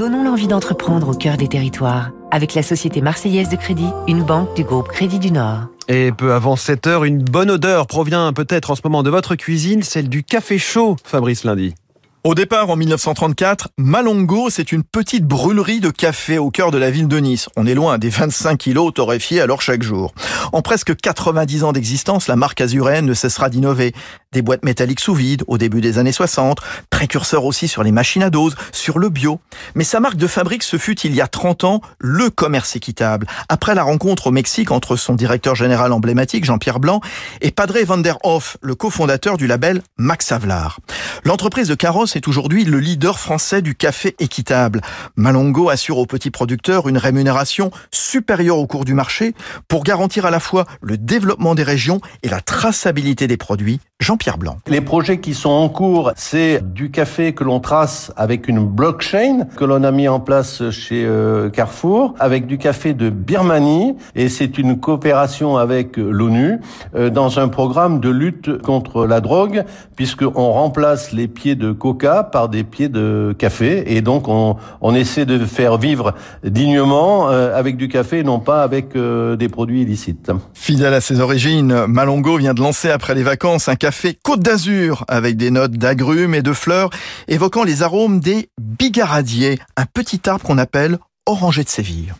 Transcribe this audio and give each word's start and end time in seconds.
donnons 0.00 0.24
l'envie 0.24 0.48
d'entreprendre 0.48 1.10
au 1.10 1.14
cœur 1.14 1.36
des 1.36 1.46
territoires. 1.46 2.12
Avec 2.30 2.54
la 2.54 2.62
Société 2.62 3.02
Marseillaise 3.02 3.50
de 3.50 3.56
Crédit, 3.56 3.90
une 4.08 4.22
banque 4.22 4.56
du 4.56 4.64
groupe 4.64 4.88
Crédit 4.88 5.18
du 5.18 5.30
Nord. 5.30 5.66
Et 5.88 6.10
peu 6.10 6.32
avant 6.32 6.56
7 6.56 6.86
heures, 6.86 7.04
une 7.04 7.22
bonne 7.22 7.50
odeur 7.50 7.86
provient 7.86 8.32
peut-être 8.32 8.70
en 8.70 8.76
ce 8.76 8.80
moment 8.82 9.02
de 9.02 9.10
votre 9.10 9.34
cuisine, 9.34 9.82
celle 9.82 10.08
du 10.08 10.24
café 10.24 10.56
chaud, 10.56 10.96
Fabrice 11.04 11.44
Lundi. 11.44 11.74
Au 12.22 12.34
départ, 12.34 12.68
en 12.68 12.76
1934, 12.76 13.68
Malongo, 13.78 14.50
c'est 14.50 14.72
une 14.72 14.82
petite 14.82 15.24
brûlerie 15.24 15.80
de 15.80 15.88
café 15.88 16.36
au 16.36 16.50
cœur 16.50 16.70
de 16.70 16.76
la 16.76 16.90
ville 16.90 17.08
de 17.08 17.16
Nice. 17.16 17.48
On 17.56 17.66
est 17.66 17.72
loin 17.72 17.96
des 17.96 18.10
25 18.10 18.58
kilos 18.58 18.92
torréfiés 18.92 19.40
alors 19.40 19.62
chaque 19.62 19.82
jour. 19.82 20.12
En 20.52 20.60
presque 20.60 20.94
90 20.94 21.64
ans 21.64 21.72
d'existence, 21.72 22.28
la 22.28 22.36
marque 22.36 22.60
azuréenne 22.60 23.06
ne 23.06 23.14
cessera 23.14 23.48
d'innover. 23.48 23.94
Des 24.32 24.42
boîtes 24.42 24.66
métalliques 24.66 25.00
sous 25.00 25.14
vide 25.14 25.44
au 25.46 25.56
début 25.56 25.80
des 25.80 25.96
années 25.96 26.12
60, 26.12 26.58
précurseur 26.90 27.46
aussi 27.46 27.68
sur 27.68 27.82
les 27.82 27.90
machines 27.90 28.22
à 28.22 28.28
dose, 28.28 28.54
sur 28.70 28.98
le 28.98 29.08
bio. 29.08 29.40
Mais 29.74 29.84
sa 29.84 29.98
marque 29.98 30.16
de 30.16 30.26
fabrique, 30.26 30.62
ce 30.62 30.76
fut 30.76 31.00
il 31.00 31.14
y 31.14 31.22
a 31.22 31.26
30 31.26 31.64
ans 31.64 31.80
le 31.98 32.28
commerce 32.28 32.76
équitable. 32.76 33.26
Après 33.48 33.74
la 33.74 33.82
rencontre 33.82 34.26
au 34.26 34.30
Mexique 34.30 34.72
entre 34.72 34.96
son 34.96 35.14
directeur 35.14 35.54
général 35.54 35.90
emblématique, 35.90 36.44
Jean-Pierre 36.44 36.80
Blanc, 36.80 37.00
et 37.40 37.50
Padre 37.50 37.78
van 37.86 37.96
der 37.96 38.18
Hoff, 38.24 38.58
le 38.60 38.74
cofondateur 38.74 39.38
du 39.38 39.46
label 39.46 39.82
Max 39.96 40.30
Havelaar. 40.32 40.80
L'entreprise 41.24 41.68
de 41.68 41.74
Carrosse 41.74 42.16
est 42.16 42.28
aujourd'hui 42.28 42.64
le 42.64 42.78
leader 42.78 43.18
français 43.18 43.60
du 43.60 43.74
café 43.74 44.16
équitable. 44.18 44.80
Malongo 45.16 45.68
assure 45.68 45.98
aux 45.98 46.06
petits 46.06 46.30
producteurs 46.30 46.88
une 46.88 46.98
rémunération 46.98 47.70
supérieure 47.90 48.58
au 48.58 48.66
cours 48.66 48.84
du 48.84 48.94
marché 48.94 49.34
pour 49.68 49.84
garantir 49.84 50.24
à 50.24 50.30
la 50.30 50.40
fois 50.40 50.64
le 50.80 50.96
développement 50.96 51.54
des 51.54 51.62
régions 51.62 52.00
et 52.22 52.28
la 52.28 52.40
traçabilité 52.40 53.26
des 53.26 53.36
produits. 53.36 53.80
Jean-Pierre 54.00 54.38
Blanc. 54.38 54.56
Les 54.66 54.80
projets 54.80 55.20
qui 55.20 55.34
sont 55.34 55.50
en 55.50 55.68
cours, 55.68 56.12
c'est 56.16 56.60
du 56.72 56.90
café 56.90 57.34
que 57.34 57.44
l'on 57.44 57.60
trace 57.60 58.12
avec 58.16 58.48
une 58.48 58.66
blockchain 58.66 59.46
que 59.56 59.64
l'on 59.64 59.84
a 59.84 59.90
mis 59.90 60.08
en 60.08 60.20
place 60.20 60.70
chez 60.70 61.04
euh, 61.04 61.50
Carrefour, 61.50 62.14
avec 62.18 62.46
du 62.46 62.56
café 62.56 62.94
de 62.94 63.10
Birmanie, 63.10 63.94
et 64.16 64.30
c'est 64.30 64.56
une 64.56 64.80
coopération 64.80 65.58
avec 65.58 65.98
l'ONU 65.98 66.60
euh, 66.94 67.10
dans 67.10 67.38
un 67.38 67.48
programme 67.48 68.00
de 68.00 68.08
lutte 68.08 68.62
contre 68.62 69.06
la 69.06 69.20
drogue, 69.20 69.64
puisqu'on 69.96 70.50
remplace 70.50 71.12
les 71.12 71.28
pieds 71.28 71.54
de 71.54 71.70
coca 71.72 72.24
par 72.24 72.48
des 72.48 72.64
pieds 72.64 72.88
de 72.88 73.34
café. 73.38 73.94
Et 73.94 74.00
donc, 74.00 74.28
on, 74.28 74.56
on 74.80 74.94
essaie 74.94 75.26
de 75.26 75.44
faire 75.44 75.76
vivre 75.76 76.14
dignement 76.42 77.28
euh, 77.28 77.54
avec 77.54 77.76
du 77.76 77.88
café, 77.88 78.24
non 78.24 78.40
pas 78.40 78.62
avec 78.62 78.96
euh, 78.96 79.36
des 79.36 79.50
produits 79.50 79.82
illicites. 79.82 80.32
Fidèle 80.54 80.94
à 80.94 81.02
ses 81.02 81.20
origines, 81.20 81.84
Malongo 81.86 82.38
vient 82.38 82.54
de 82.54 82.62
lancer 82.62 82.90
après 82.90 83.14
les 83.14 83.22
vacances 83.22 83.68
un 83.68 83.76
café 83.76 83.89
Côte 84.22 84.40
d'Azur 84.40 85.04
avec 85.08 85.36
des 85.36 85.50
notes 85.50 85.72
d'agrumes 85.72 86.34
et 86.34 86.42
de 86.42 86.52
fleurs 86.52 86.90
évoquant 87.28 87.64
les 87.64 87.82
arômes 87.82 88.20
des 88.20 88.50
bigaradiers, 88.60 89.58
un 89.76 89.86
petit 89.86 90.28
arbre 90.28 90.44
qu'on 90.44 90.58
appelle 90.58 90.98
oranger 91.26 91.64
de 91.64 91.68
Séville. 91.68 92.14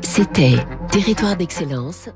C'était 0.00 0.56
Territoire 0.90 1.36
d'excellence 1.36 2.08